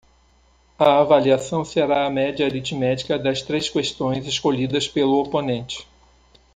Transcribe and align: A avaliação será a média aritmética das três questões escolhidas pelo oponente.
A 0.79 0.97
avaliação 0.97 1.63
será 1.63 2.07
a 2.07 2.09
média 2.09 2.47
aritmética 2.47 3.19
das 3.19 3.43
três 3.43 3.69
questões 3.69 4.25
escolhidas 4.25 4.87
pelo 4.87 5.19
oponente. 5.21 5.85